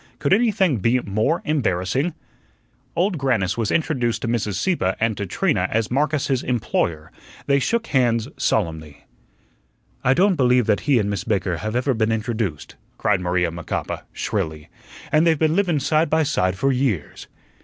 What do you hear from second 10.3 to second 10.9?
believe that